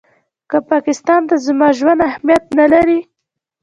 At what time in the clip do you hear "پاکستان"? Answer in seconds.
0.71-1.21